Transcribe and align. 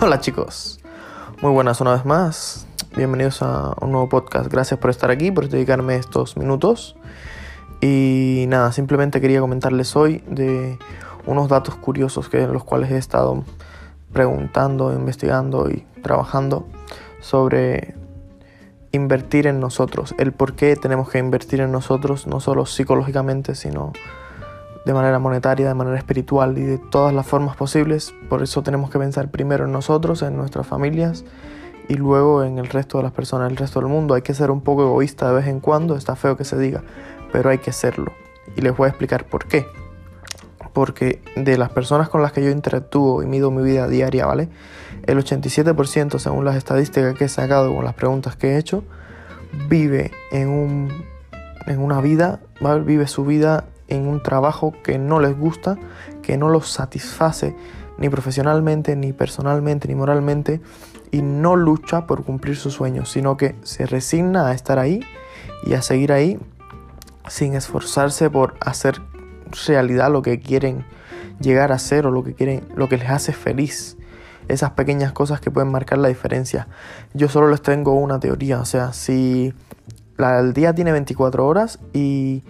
Hola 0.00 0.20
chicos, 0.20 0.78
muy 1.42 1.50
buenas 1.50 1.80
una 1.80 1.90
vez 1.92 2.04
más. 2.04 2.68
Bienvenidos 2.96 3.42
a 3.42 3.74
un 3.80 3.90
nuevo 3.90 4.08
podcast. 4.08 4.48
Gracias 4.48 4.78
por 4.78 4.90
estar 4.90 5.10
aquí, 5.10 5.32
por 5.32 5.48
dedicarme 5.48 5.96
estos 5.96 6.36
minutos. 6.36 6.94
Y 7.80 8.44
nada, 8.46 8.70
simplemente 8.70 9.20
quería 9.20 9.40
comentarles 9.40 9.96
hoy 9.96 10.22
de 10.28 10.78
unos 11.26 11.48
datos 11.48 11.74
curiosos 11.74 12.28
que 12.28 12.46
los 12.46 12.62
cuales 12.62 12.92
he 12.92 12.96
estado 12.96 13.42
preguntando, 14.12 14.92
investigando 14.92 15.68
y 15.68 15.84
trabajando 16.00 16.68
sobre 17.20 17.96
invertir 18.92 19.48
en 19.48 19.58
nosotros, 19.58 20.14
el 20.16 20.30
por 20.30 20.54
qué 20.54 20.76
tenemos 20.76 21.10
que 21.10 21.18
invertir 21.18 21.60
en 21.60 21.72
nosotros, 21.72 22.28
no 22.28 22.38
solo 22.38 22.66
psicológicamente, 22.66 23.56
sino 23.56 23.92
de 24.88 24.94
manera 24.94 25.18
monetaria, 25.18 25.68
de 25.68 25.74
manera 25.74 25.98
espiritual 25.98 26.56
y 26.56 26.62
de 26.62 26.78
todas 26.78 27.12
las 27.12 27.26
formas 27.26 27.56
posibles. 27.56 28.14
Por 28.30 28.42
eso 28.42 28.62
tenemos 28.62 28.88
que 28.88 28.98
pensar 28.98 29.30
primero 29.30 29.66
en 29.66 29.72
nosotros, 29.72 30.22
en 30.22 30.34
nuestras 30.34 30.66
familias 30.66 31.26
y 31.88 31.94
luego 31.96 32.42
en 32.42 32.58
el 32.58 32.68
resto 32.68 32.96
de 32.96 33.04
las 33.04 33.12
personas, 33.12 33.50
el 33.50 33.58
resto 33.58 33.80
del 33.80 33.90
mundo. 33.90 34.14
Hay 34.14 34.22
que 34.22 34.32
ser 34.32 34.50
un 34.50 34.62
poco 34.62 34.84
egoísta 34.84 35.28
de 35.28 35.34
vez 35.34 35.46
en 35.46 35.60
cuando, 35.60 35.94
está 35.94 36.16
feo 36.16 36.38
que 36.38 36.44
se 36.44 36.58
diga, 36.58 36.82
pero 37.32 37.50
hay 37.50 37.58
que 37.58 37.70
serlo. 37.70 38.12
Y 38.56 38.62
les 38.62 38.74
voy 38.74 38.86
a 38.86 38.88
explicar 38.88 39.26
por 39.26 39.46
qué. 39.46 39.66
Porque 40.72 41.20
de 41.36 41.58
las 41.58 41.68
personas 41.68 42.08
con 42.08 42.22
las 42.22 42.32
que 42.32 42.42
yo 42.42 42.48
interactúo 42.48 43.22
y 43.22 43.26
mido 43.26 43.50
mi 43.50 43.62
vida 43.62 43.88
diaria, 43.88 44.24
¿vale? 44.24 44.48
El 45.06 45.18
87%, 45.18 46.18
según 46.18 46.46
las 46.46 46.56
estadísticas 46.56 47.14
que 47.14 47.26
he 47.26 47.28
sacado 47.28 47.74
con 47.74 47.84
las 47.84 47.92
preguntas 47.92 48.36
que 48.36 48.54
he 48.54 48.56
hecho, 48.56 48.84
vive 49.68 50.12
en, 50.32 50.48
un, 50.48 51.04
en 51.66 51.78
una 51.78 52.00
vida, 52.00 52.40
¿vale? 52.62 52.80
vive 52.84 53.06
su 53.06 53.26
vida 53.26 53.66
en 53.88 54.06
un 54.06 54.22
trabajo 54.22 54.72
que 54.82 54.98
no 54.98 55.20
les 55.20 55.36
gusta, 55.36 55.78
que 56.22 56.36
no 56.36 56.48
los 56.48 56.70
satisface 56.70 57.54
ni 57.98 58.08
profesionalmente, 58.08 58.96
ni 58.96 59.12
personalmente, 59.12 59.88
ni 59.88 59.94
moralmente, 59.94 60.60
y 61.10 61.22
no 61.22 61.56
lucha 61.56 62.06
por 62.06 62.24
cumplir 62.24 62.56
sus 62.56 62.74
sueños, 62.74 63.10
sino 63.10 63.36
que 63.36 63.56
se 63.62 63.86
resigna 63.86 64.48
a 64.48 64.54
estar 64.54 64.78
ahí 64.78 65.00
y 65.64 65.74
a 65.74 65.82
seguir 65.82 66.12
ahí 66.12 66.38
sin 67.28 67.54
esforzarse 67.54 68.30
por 68.30 68.54
hacer 68.60 69.00
realidad 69.66 70.10
lo 70.10 70.22
que 70.22 70.40
quieren 70.40 70.84
llegar 71.40 71.72
a 71.72 71.78
ser 71.78 72.06
o 72.06 72.10
lo 72.10 72.22
que 72.22 72.34
quieren, 72.34 72.66
lo 72.74 72.88
que 72.88 72.98
les 72.98 73.10
hace 73.10 73.32
feliz. 73.32 73.96
Esas 74.48 74.70
pequeñas 74.70 75.12
cosas 75.12 75.40
que 75.40 75.50
pueden 75.50 75.70
marcar 75.70 75.98
la 75.98 76.08
diferencia. 76.08 76.68
Yo 77.12 77.28
solo 77.28 77.50
les 77.50 77.60
tengo 77.60 77.92
una 77.94 78.18
teoría, 78.18 78.60
o 78.60 78.64
sea, 78.64 78.92
si 78.92 79.52
el 80.18 80.52
día 80.52 80.74
tiene 80.74 80.92
24 80.92 81.46
horas 81.46 81.78
y 81.92 82.42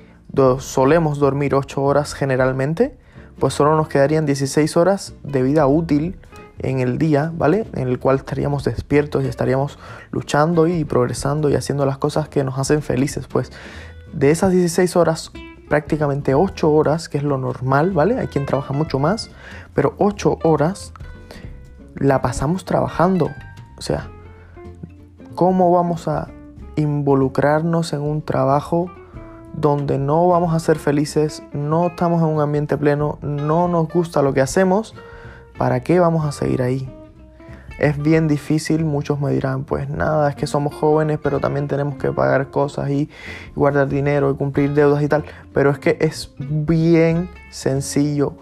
solemos 0.59 1.19
dormir 1.19 1.55
8 1.55 1.83
horas 1.83 2.15
generalmente, 2.15 2.97
pues 3.39 3.55
solo 3.55 3.77
nos 3.77 3.89
quedarían 3.89 4.27
16 4.27 4.77
horas 4.77 5.15
de 5.23 5.43
vida 5.43 5.67
útil 5.67 6.17
en 6.59 6.81
el 6.81 6.98
día, 6.98 7.33
¿vale? 7.35 7.67
En 7.75 7.89
el 7.89 7.98
cual 7.98 8.17
estaríamos 8.17 8.65
despiertos 8.65 9.25
y 9.25 9.29
estaríamos 9.29 9.79
luchando 10.11 10.67
y 10.67 10.85
progresando 10.85 11.51
y 11.51 11.55
haciendo 11.55 11.87
las 11.87 11.98
cosas 11.98 12.29
que 12.29 12.43
nos 12.45 12.59
hacen 12.59 12.83
felices, 12.83 13.27
pues 13.27 13.53
de 14.12 14.31
esas 14.31 14.53
16 14.53 14.97
horas, 14.97 15.33
prácticamente 15.69 16.35
8 16.35 16.70
horas, 16.70 17.09
que 17.09 17.19
es 17.19 17.25
lo 17.25 17.39
normal, 17.39 17.92
¿vale? 17.92 18.19
Hay 18.19 18.27
quien 18.27 18.47
trabaja 18.47 18.73
mucho 18.73 18.98
más, 18.98 19.31
pero 19.75 19.95
8 19.98 20.39
horas 20.42 20.92
la 21.95 22.23
pasamos 22.23 22.65
trabajando. 22.65 23.31
O 23.77 23.83
sea, 23.83 24.09
¿cómo 25.35 25.70
vamos 25.70 26.09
a 26.09 26.29
involucrarnos 26.77 27.92
en 27.92 28.01
un 28.01 28.23
trabajo 28.23 28.91
donde 29.61 29.98
no 29.98 30.28
vamos 30.28 30.55
a 30.55 30.61
ser 30.61 30.78
felices, 30.78 31.42
no 31.53 31.89
estamos 31.89 32.23
en 32.23 32.28
un 32.28 32.41
ambiente 32.41 32.77
pleno, 32.77 33.19
no 33.23 33.67
nos 33.67 33.89
gusta 33.89 34.23
lo 34.23 34.33
que 34.33 34.41
hacemos, 34.41 34.95
¿para 35.56 35.81
qué 35.81 35.98
vamos 35.98 36.25
a 36.25 36.33
seguir 36.33 36.62
ahí? 36.62 36.89
Es 37.79 37.97
bien 37.97 38.29
difícil, 38.29 38.84
muchos 38.84 39.20
me 39.20 39.33
dirán, 39.33 39.64
pues 39.64 39.89
nada, 39.89 40.30
es 40.30 40.36
que 40.36 40.46
somos 40.46 40.74
jóvenes, 40.74 41.19
pero 41.23 41.41
también 41.41 41.69
tenemos 41.69 41.96
que 41.96 42.13
pagar 42.13 42.51
cosas 42.51 42.91
y 42.91 43.08
guardar 43.55 43.89
dinero 43.89 44.30
y 44.30 44.35
cumplir 44.35 44.74
deudas 44.74 45.02
y 45.02 45.08
tal, 45.08 45.24
pero 45.52 45.70
es 45.70 45.79
que 45.79 45.96
es 46.01 46.35
bien 46.39 47.29
sencillo 47.51 48.35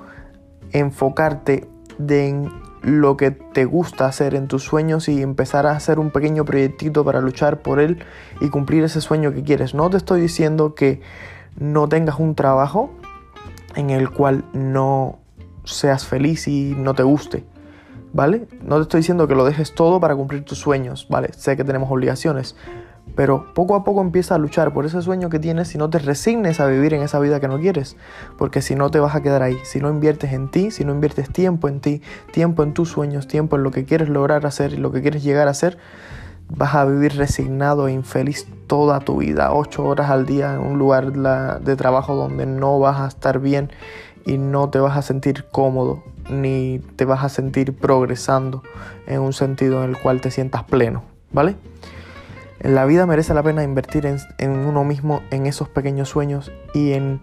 enfocarte 0.72 1.68
en 1.98 2.50
lo 2.86 3.16
que 3.16 3.32
te 3.32 3.64
gusta 3.64 4.06
hacer 4.06 4.36
en 4.36 4.46
tus 4.46 4.62
sueños 4.62 5.08
y 5.08 5.20
empezar 5.20 5.66
a 5.66 5.72
hacer 5.72 5.98
un 5.98 6.12
pequeño 6.12 6.44
proyectito 6.44 7.04
para 7.04 7.20
luchar 7.20 7.60
por 7.60 7.80
él 7.80 7.98
y 8.40 8.48
cumplir 8.48 8.84
ese 8.84 9.00
sueño 9.00 9.34
que 9.34 9.42
quieres. 9.42 9.74
No 9.74 9.90
te 9.90 9.96
estoy 9.96 10.20
diciendo 10.20 10.76
que 10.76 11.00
no 11.58 11.88
tengas 11.88 12.20
un 12.20 12.36
trabajo 12.36 12.92
en 13.74 13.90
el 13.90 14.08
cual 14.10 14.44
no 14.52 15.18
seas 15.64 16.06
feliz 16.06 16.46
y 16.46 16.76
no 16.78 16.94
te 16.94 17.02
guste, 17.02 17.44
¿vale? 18.12 18.46
No 18.62 18.76
te 18.76 18.82
estoy 18.82 19.00
diciendo 19.00 19.26
que 19.26 19.34
lo 19.34 19.44
dejes 19.44 19.74
todo 19.74 19.98
para 19.98 20.14
cumplir 20.14 20.44
tus 20.44 20.60
sueños, 20.60 21.08
¿vale? 21.10 21.32
Sé 21.32 21.56
que 21.56 21.64
tenemos 21.64 21.90
obligaciones, 21.90 22.54
pero 23.16 23.46
poco 23.54 23.74
a 23.74 23.82
poco 23.82 24.02
empieza 24.02 24.34
a 24.34 24.38
luchar 24.38 24.72
por 24.72 24.84
ese 24.84 25.02
sueño 25.02 25.30
que 25.30 25.38
tienes 25.38 25.74
y 25.74 25.78
no 25.78 25.90
te 25.90 25.98
resignes 25.98 26.60
a 26.60 26.66
vivir 26.66 26.94
en 26.94 27.02
esa 27.02 27.18
vida 27.18 27.40
que 27.40 27.48
no 27.48 27.58
quieres, 27.58 27.96
porque 28.36 28.62
si 28.62 28.76
no 28.76 28.90
te 28.90 29.00
vas 29.00 29.16
a 29.16 29.22
quedar 29.22 29.42
ahí, 29.42 29.56
si 29.64 29.80
no 29.80 29.88
inviertes 29.88 30.32
en 30.32 30.48
ti, 30.48 30.70
si 30.70 30.84
no 30.84 30.92
inviertes 30.92 31.32
tiempo 31.32 31.66
en 31.66 31.80
ti, 31.80 32.02
tiempo 32.32 32.62
en 32.62 32.74
tus 32.74 32.90
sueños, 32.90 33.26
tiempo 33.26 33.56
en 33.56 33.62
lo 33.62 33.70
que 33.70 33.86
quieres 33.86 34.10
lograr 34.10 34.46
hacer 34.46 34.74
y 34.74 34.76
lo 34.76 34.92
que 34.92 35.00
quieres 35.00 35.24
llegar 35.24 35.48
a 35.48 35.52
hacer, 35.52 35.78
vas 36.48 36.74
a 36.74 36.84
vivir 36.84 37.16
resignado 37.16 37.88
e 37.88 37.92
infeliz 37.92 38.46
toda 38.66 39.00
tu 39.00 39.16
vida, 39.16 39.52
ocho 39.52 39.84
horas 39.84 40.10
al 40.10 40.26
día 40.26 40.54
en 40.54 40.60
un 40.60 40.78
lugar 40.78 41.12
de 41.12 41.76
trabajo 41.76 42.14
donde 42.14 42.46
no 42.46 42.78
vas 42.78 43.00
a 43.00 43.08
estar 43.08 43.40
bien 43.40 43.70
y 44.26 44.38
no 44.38 44.68
te 44.68 44.78
vas 44.78 44.96
a 44.96 45.02
sentir 45.02 45.46
cómodo 45.50 46.04
ni 46.30 46.80
te 46.96 47.04
vas 47.04 47.24
a 47.24 47.28
sentir 47.28 47.74
progresando 47.76 48.62
en 49.06 49.20
un 49.20 49.32
sentido 49.32 49.82
en 49.84 49.90
el 49.90 49.98
cual 49.98 50.20
te 50.20 50.30
sientas 50.30 50.64
pleno, 50.64 51.04
¿vale? 51.32 51.56
En 52.66 52.74
la 52.74 52.84
vida 52.84 53.06
merece 53.06 53.32
la 53.32 53.44
pena 53.44 53.62
invertir 53.62 54.06
en, 54.06 54.50
uno 54.50 54.82
mismo, 54.82 55.22
en 55.30 55.46
esos 55.46 55.68
pequeños 55.68 56.08
sueños 56.08 56.50
y 56.74 56.94
en 56.94 57.20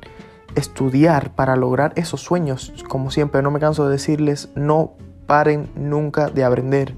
estudiar 0.55 1.35
para 1.35 1.57
lograr 1.57 1.91
esos 1.97 2.21
sueños. 2.21 2.71
Como 2.87 3.11
siempre, 3.11 3.41
no 3.41 3.51
me 3.51 3.59
canso 3.59 3.85
de 3.85 3.91
decirles, 3.91 4.47
no 4.55 4.93
paren 5.27 5.69
nunca 5.75 6.29
de 6.29 6.45
aprender. 6.45 6.95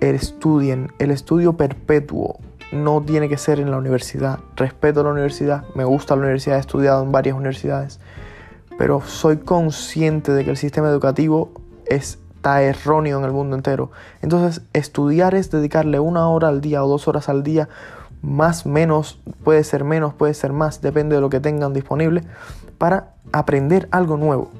Estudien, 0.00 0.90
el 0.98 1.12
estudio 1.12 1.56
perpetuo 1.56 2.40
no 2.72 3.02
tiene 3.02 3.28
que 3.28 3.38
ser 3.38 3.60
en 3.60 3.70
la 3.70 3.78
universidad. 3.78 4.40
Respeto 4.56 5.04
la 5.04 5.10
universidad, 5.10 5.62
me 5.76 5.84
gusta 5.84 6.16
la 6.16 6.22
universidad, 6.22 6.56
he 6.56 6.60
estudiado 6.60 7.04
en 7.04 7.12
varias 7.12 7.36
universidades, 7.36 8.00
pero 8.78 9.00
soy 9.00 9.36
consciente 9.36 10.32
de 10.32 10.44
que 10.44 10.50
el 10.50 10.56
sistema 10.56 10.88
educativo 10.88 11.52
es 11.86 12.18
está 12.40 12.62
erróneo 12.62 13.18
en 13.18 13.26
el 13.26 13.32
mundo 13.32 13.54
entero. 13.54 13.90
Entonces, 14.22 14.62
estudiar 14.72 15.34
es 15.34 15.50
dedicarle 15.50 16.00
una 16.00 16.26
hora 16.28 16.48
al 16.48 16.62
día 16.62 16.82
o 16.82 16.88
dos 16.88 17.06
horas 17.06 17.28
al 17.28 17.42
día, 17.42 17.68
más, 18.22 18.64
menos, 18.64 19.20
puede 19.44 19.62
ser 19.62 19.84
menos, 19.84 20.14
puede 20.14 20.32
ser 20.32 20.54
más, 20.54 20.80
depende 20.80 21.16
de 21.16 21.20
lo 21.20 21.28
que 21.28 21.40
tengan 21.40 21.74
disponible, 21.74 22.22
para 22.78 23.12
aprender 23.30 23.88
algo 23.90 24.16
nuevo. 24.16 24.50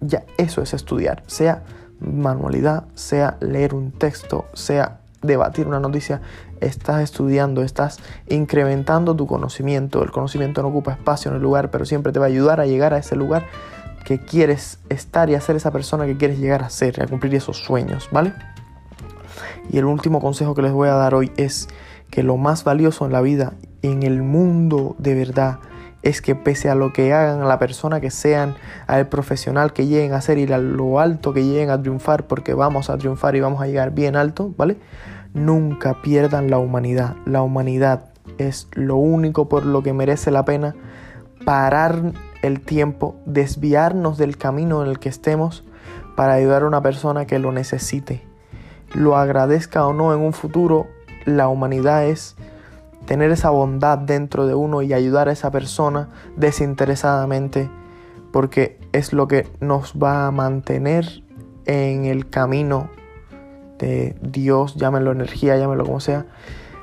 Ya 0.00 0.24
eso 0.38 0.60
es 0.60 0.74
estudiar, 0.74 1.22
sea 1.28 1.62
manualidad, 2.00 2.86
sea 2.94 3.36
leer 3.38 3.74
un 3.74 3.92
texto, 3.92 4.46
sea 4.52 4.98
debatir 5.22 5.68
una 5.68 5.78
noticia, 5.78 6.22
estás 6.60 7.00
estudiando, 7.00 7.62
estás 7.62 8.00
incrementando 8.26 9.14
tu 9.14 9.28
conocimiento. 9.28 10.02
El 10.02 10.10
conocimiento 10.10 10.62
no 10.62 10.68
ocupa 10.68 10.92
espacio 10.92 11.30
en 11.30 11.36
el 11.36 11.42
lugar, 11.42 11.70
pero 11.70 11.84
siempre 11.84 12.10
te 12.10 12.18
va 12.18 12.24
a 12.24 12.28
ayudar 12.28 12.58
a 12.58 12.66
llegar 12.66 12.92
a 12.92 12.98
ese 12.98 13.14
lugar 13.14 13.46
que 14.10 14.18
quieres 14.18 14.80
estar 14.88 15.30
y 15.30 15.36
hacer 15.36 15.54
esa 15.54 15.70
persona 15.70 16.04
que 16.04 16.16
quieres 16.16 16.40
llegar 16.40 16.64
a 16.64 16.68
ser, 16.68 17.00
a 17.00 17.06
cumplir 17.06 17.32
esos 17.36 17.58
sueños, 17.58 18.08
¿vale? 18.10 18.32
Y 19.70 19.78
el 19.78 19.84
último 19.84 20.20
consejo 20.20 20.52
que 20.52 20.62
les 20.62 20.72
voy 20.72 20.88
a 20.88 20.94
dar 20.94 21.14
hoy 21.14 21.30
es 21.36 21.68
que 22.10 22.24
lo 22.24 22.36
más 22.36 22.64
valioso 22.64 23.06
en 23.06 23.12
la 23.12 23.20
vida, 23.20 23.52
en 23.82 24.02
el 24.02 24.24
mundo 24.24 24.96
de 24.98 25.14
verdad, 25.14 25.60
es 26.02 26.22
que 26.22 26.34
pese 26.34 26.68
a 26.68 26.74
lo 26.74 26.92
que 26.92 27.12
hagan, 27.12 27.40
a 27.40 27.44
la 27.44 27.60
persona 27.60 28.00
que 28.00 28.10
sean, 28.10 28.56
al 28.88 29.06
profesional 29.06 29.72
que 29.72 29.86
lleguen 29.86 30.12
a 30.12 30.20
ser 30.20 30.38
y 30.38 30.52
a 30.52 30.58
lo 30.58 30.98
alto 30.98 31.32
que 31.32 31.44
lleguen 31.44 31.70
a 31.70 31.80
triunfar, 31.80 32.26
porque 32.26 32.52
vamos 32.52 32.90
a 32.90 32.98
triunfar 32.98 33.36
y 33.36 33.40
vamos 33.40 33.62
a 33.62 33.68
llegar 33.68 33.92
bien 33.92 34.16
alto, 34.16 34.52
¿vale? 34.56 34.76
Nunca 35.34 36.02
pierdan 36.02 36.50
la 36.50 36.58
humanidad. 36.58 37.14
La 37.26 37.42
humanidad 37.42 38.06
es 38.38 38.66
lo 38.72 38.96
único 38.96 39.48
por 39.48 39.64
lo 39.64 39.84
que 39.84 39.92
merece 39.92 40.32
la 40.32 40.44
pena 40.44 40.74
parar 41.44 42.12
el 42.42 42.60
tiempo, 42.60 43.16
desviarnos 43.26 44.18
del 44.18 44.36
camino 44.36 44.82
en 44.82 44.90
el 44.90 44.98
que 44.98 45.08
estemos 45.08 45.64
para 46.16 46.34
ayudar 46.34 46.62
a 46.62 46.66
una 46.66 46.82
persona 46.82 47.26
que 47.26 47.38
lo 47.38 47.52
necesite. 47.52 48.22
Lo 48.94 49.16
agradezca 49.16 49.86
o 49.86 49.92
no 49.92 50.12
en 50.14 50.20
un 50.20 50.32
futuro, 50.32 50.86
la 51.24 51.48
humanidad 51.48 52.06
es 52.06 52.36
tener 53.06 53.30
esa 53.30 53.50
bondad 53.50 53.98
dentro 53.98 54.46
de 54.46 54.54
uno 54.54 54.82
y 54.82 54.92
ayudar 54.92 55.28
a 55.28 55.32
esa 55.32 55.50
persona 55.50 56.08
desinteresadamente 56.36 57.70
porque 58.32 58.78
es 58.92 59.12
lo 59.12 59.28
que 59.28 59.48
nos 59.60 59.94
va 59.94 60.26
a 60.26 60.30
mantener 60.30 61.22
en 61.66 62.04
el 62.04 62.28
camino 62.28 62.90
de 63.78 64.16
Dios, 64.20 64.76
llámenlo 64.76 65.12
energía, 65.12 65.56
llámenlo 65.56 65.84
como 65.84 66.00
sea, 66.00 66.26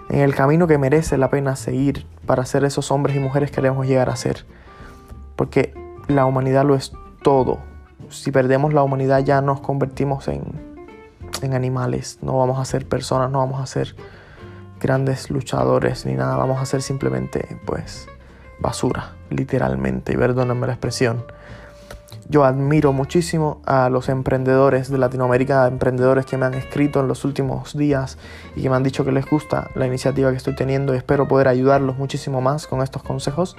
en 0.10 0.20
el 0.20 0.36
camino 0.36 0.68
que 0.68 0.78
merece 0.78 1.18
la 1.18 1.30
pena 1.30 1.56
seguir 1.56 2.06
para 2.26 2.46
ser 2.46 2.64
esos 2.64 2.92
hombres 2.92 3.16
y 3.16 3.20
mujeres 3.20 3.52
que 3.52 3.58
queremos 3.58 3.88
llegar 3.88 4.10
a 4.10 4.16
ser 4.16 4.46
porque 5.38 5.74
la 6.10 6.26
humanidad 6.26 6.66
lo 6.66 6.76
es 6.76 6.92
todo. 7.24 7.60
Si 8.10 8.32
perdemos 8.32 8.74
la 8.74 8.84
humanidad 8.84 9.24
ya 9.24 9.42
nos 9.42 9.62
convertimos 9.62 10.28
en, 10.28 10.44
en 11.42 11.54
animales, 11.54 12.20
no 12.22 12.38
vamos 12.38 12.60
a 12.60 12.66
ser 12.66 12.86
personas, 12.86 13.32
no 13.32 13.40
vamos 13.40 13.62
a 13.62 13.66
ser 13.66 13.96
grandes 14.82 15.30
luchadores 15.30 16.06
ni 16.06 16.14
nada, 16.14 16.36
vamos 16.36 16.62
a 16.62 16.66
ser 16.66 16.82
simplemente 16.82 17.60
pues 17.66 18.08
basura, 18.60 19.14
literalmente, 19.30 20.14
y 20.14 20.18
perdónenme 20.18 20.68
la 20.68 20.74
expresión. 20.74 21.24
Yo 22.30 22.44
admiro 22.44 22.92
muchísimo 22.92 23.62
a 23.66 23.90
los 23.90 24.10
emprendedores 24.10 24.90
de 24.92 24.98
Latinoamérica, 24.98 25.66
emprendedores 25.66 26.26
que 26.26 26.38
me 26.38 26.46
han 26.46 26.56
escrito 26.56 27.00
en 27.00 27.08
los 27.08 27.24
últimos 27.24 27.78
días 27.78 28.18
y 28.54 28.64
que 28.64 28.70
me 28.70 28.76
han 28.76 28.84
dicho 28.84 29.06
que 29.06 29.14
les 29.14 29.26
gusta 29.26 29.70
la 29.76 29.88
iniciativa 29.88 30.32
que 30.32 30.38
estoy 30.38 30.54
teniendo 30.54 30.94
y 30.94 30.98
espero 30.98 31.30
poder 31.30 31.48
ayudarlos 31.48 31.98
muchísimo 31.98 32.42
más 32.42 32.68
con 32.68 32.82
estos 32.82 33.02
consejos, 33.02 33.56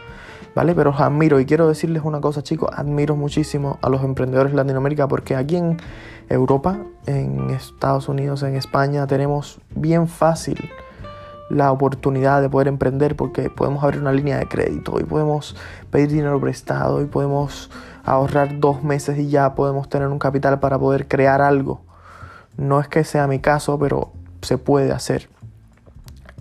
¿vale? 0.58 0.74
Pero 0.74 0.90
os 0.90 1.00
admiro 1.00 1.38
y 1.38 1.46
quiero 1.46 1.68
decirles 1.68 2.02
una 2.04 2.20
cosa, 2.20 2.42
chicos, 2.42 2.68
admiro 2.74 3.14
muchísimo 3.14 3.78
a 3.80 3.88
los 3.88 4.02
emprendedores 4.02 4.50
de 4.50 4.56
Latinoamérica 4.56 5.06
porque 5.06 5.36
aquí 5.36 5.54
en 5.54 5.76
Europa, 6.28 6.80
en 7.06 7.50
Estados 7.50 8.08
Unidos, 8.08 8.42
en 8.42 8.56
España, 8.56 9.06
tenemos 9.06 9.60
bien 9.76 10.08
fácil 10.08 10.68
la 11.48 11.70
oportunidad 11.70 12.42
de 12.42 12.50
poder 12.50 12.66
emprender 12.66 13.14
porque 13.14 13.50
podemos 13.50 13.84
abrir 13.84 14.00
una 14.00 14.10
línea 14.10 14.36
de 14.36 14.48
crédito 14.48 14.98
y 14.98 15.04
podemos 15.04 15.54
pedir 15.92 16.08
dinero 16.08 16.40
prestado 16.40 17.02
y 17.02 17.04
podemos 17.04 17.70
ahorrar 18.04 18.58
dos 18.58 18.82
meses 18.82 19.16
y 19.16 19.28
ya 19.28 19.54
podemos 19.54 19.88
tener 19.88 20.08
un 20.08 20.18
capital 20.18 20.58
para 20.58 20.76
poder 20.76 21.06
crear 21.06 21.40
algo. 21.40 21.82
No 22.56 22.80
es 22.80 22.88
que 22.88 23.04
sea 23.04 23.28
mi 23.28 23.38
caso, 23.38 23.78
pero 23.78 24.10
se 24.42 24.58
puede 24.58 24.90
hacer. 24.90 25.28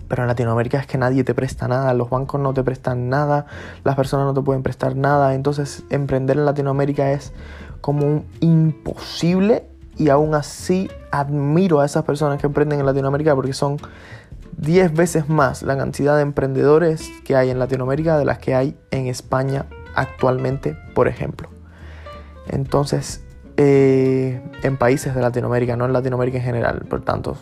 Pero 0.08 0.22
en 0.22 0.28
Latinoamérica 0.28 0.78
es 0.78 0.86
que 0.86 0.98
nadie 0.98 1.22
te 1.22 1.34
presta 1.34 1.68
nada, 1.68 1.92
los 1.94 2.08
bancos 2.10 2.40
no 2.40 2.54
te 2.54 2.64
prestan 2.64 3.08
nada, 3.08 3.46
las 3.84 3.94
personas 3.94 4.26
no 4.26 4.34
te 4.34 4.42
pueden 4.42 4.62
prestar 4.62 4.96
nada. 4.96 5.34
Entonces 5.34 5.84
emprender 5.90 6.38
en 6.38 6.46
Latinoamérica 6.46 7.12
es 7.12 7.32
como 7.80 8.06
un 8.06 8.24
imposible 8.40 9.66
y 9.96 10.08
aún 10.08 10.34
así 10.34 10.88
admiro 11.10 11.80
a 11.80 11.86
esas 11.86 12.04
personas 12.04 12.40
que 12.40 12.46
emprenden 12.46 12.80
en 12.80 12.86
Latinoamérica 12.86 13.34
porque 13.34 13.52
son 13.52 13.76
10 14.58 14.94
veces 14.94 15.28
más 15.28 15.62
la 15.62 15.76
cantidad 15.76 16.16
de 16.16 16.22
emprendedores 16.22 17.10
que 17.24 17.36
hay 17.36 17.50
en 17.50 17.58
Latinoamérica 17.58 18.18
de 18.18 18.24
las 18.24 18.38
que 18.38 18.54
hay 18.54 18.76
en 18.90 19.06
España 19.06 19.66
actualmente, 19.94 20.76
por 20.94 21.08
ejemplo. 21.08 21.48
Entonces, 22.48 23.22
eh, 23.56 24.40
en 24.62 24.76
países 24.76 25.14
de 25.14 25.20
Latinoamérica, 25.20 25.76
no 25.76 25.84
en 25.84 25.92
Latinoamérica 25.92 26.38
en 26.38 26.44
general, 26.44 26.86
por 26.88 27.02
tanto, 27.02 27.36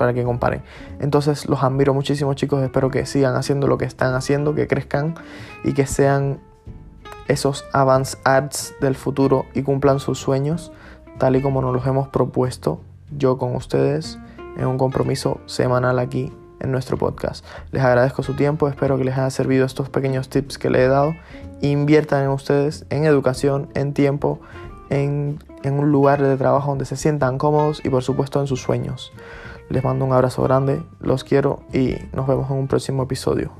para 0.00 0.14
que 0.14 0.24
comparen. 0.24 0.62
Entonces, 0.98 1.46
los 1.46 1.62
admiro 1.62 1.92
muchísimo, 1.92 2.32
chicos. 2.32 2.62
Espero 2.62 2.90
que 2.90 3.04
sigan 3.04 3.36
haciendo 3.36 3.66
lo 3.66 3.76
que 3.76 3.84
están 3.84 4.14
haciendo, 4.14 4.54
que 4.54 4.66
crezcan 4.66 5.14
y 5.62 5.74
que 5.74 5.84
sean 5.84 6.40
esos 7.28 7.66
avance 7.74 8.16
ads 8.24 8.74
del 8.80 8.94
futuro 8.94 9.44
y 9.52 9.62
cumplan 9.62 10.00
sus 10.00 10.18
sueños, 10.18 10.72
tal 11.18 11.36
y 11.36 11.42
como 11.42 11.60
nos 11.60 11.74
los 11.74 11.86
hemos 11.86 12.08
propuesto 12.08 12.80
yo 13.14 13.36
con 13.36 13.54
ustedes 13.54 14.18
en 14.56 14.66
un 14.66 14.78
compromiso 14.78 15.38
semanal 15.44 15.98
aquí 15.98 16.32
en 16.60 16.72
nuestro 16.72 16.96
podcast. 16.96 17.44
Les 17.70 17.82
agradezco 17.82 18.22
su 18.22 18.34
tiempo, 18.34 18.68
espero 18.68 18.96
que 18.96 19.04
les 19.04 19.18
haya 19.18 19.28
servido 19.28 19.66
estos 19.66 19.90
pequeños 19.90 20.30
tips 20.30 20.56
que 20.56 20.70
le 20.70 20.82
he 20.82 20.88
dado. 20.88 21.14
Inviertan 21.60 22.24
en 22.24 22.30
ustedes, 22.30 22.86
en 22.88 23.04
educación, 23.04 23.68
en 23.74 23.92
tiempo, 23.92 24.40
en, 24.88 25.38
en 25.62 25.74
un 25.74 25.92
lugar 25.92 26.22
de 26.22 26.38
trabajo 26.38 26.70
donde 26.70 26.86
se 26.86 26.96
sientan 26.96 27.36
cómodos 27.36 27.82
y 27.84 27.90
por 27.90 28.02
supuesto 28.02 28.40
en 28.40 28.46
sus 28.46 28.62
sueños. 28.62 29.12
Les 29.70 29.84
mando 29.84 30.04
un 30.04 30.12
abrazo 30.12 30.42
grande, 30.42 30.82
los 30.98 31.22
quiero 31.22 31.60
y 31.72 31.94
nos 32.12 32.26
vemos 32.26 32.50
en 32.50 32.56
un 32.56 32.66
próximo 32.66 33.04
episodio. 33.04 33.52